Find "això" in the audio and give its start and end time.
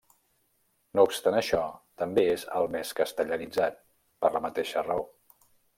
1.41-1.59